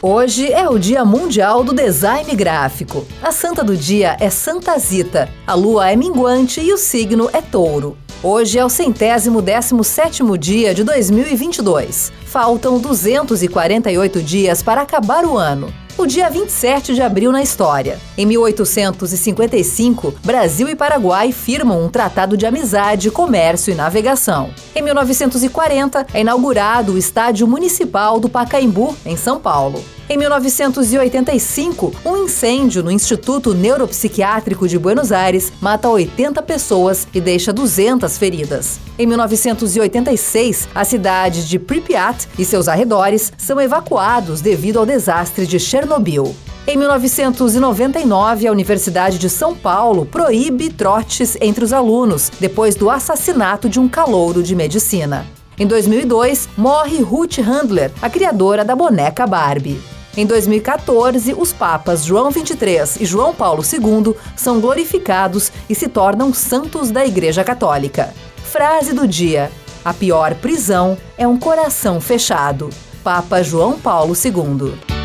[0.00, 3.04] Hoje é o Dia Mundial do Design Gráfico.
[3.20, 5.28] A santa do dia é Santa Zita.
[5.44, 7.98] A lua é minguante e o signo é touro.
[8.22, 12.12] Hoje é o centésimo décimo sétimo dia de 2022.
[12.26, 15.68] Faltam 248 dias para acabar o ano
[15.98, 17.98] o dia 27 de abril na história.
[18.16, 24.50] Em 1855, Brasil e Paraguai firmam um tratado de amizade, comércio e navegação.
[24.76, 29.82] Em 1940, é inaugurado o Estádio Municipal do Pacaembu, em São Paulo.
[30.10, 37.52] Em 1985, um incêndio no Instituto Neuropsiquiátrico de Buenos Aires mata 80 pessoas e deixa
[37.52, 38.80] 200 feridas.
[38.98, 45.60] Em 1986, a cidade de Pripyat e seus arredores são evacuados devido ao desastre de
[45.60, 46.34] Chernobyl.
[46.66, 53.68] Em 1999, a Universidade de São Paulo proíbe trotes entre os alunos depois do assassinato
[53.68, 55.26] de um calouro de medicina.
[55.58, 59.97] Em 2002, morre Ruth Handler, a criadora da boneca Barbie.
[60.18, 66.34] Em 2014, os papas João XXIII e João Paulo II são glorificados e se tornam
[66.34, 68.12] santos da Igreja Católica.
[68.42, 69.48] Frase do dia:
[69.84, 72.68] A pior prisão é um coração fechado.
[73.04, 74.97] Papa João Paulo II.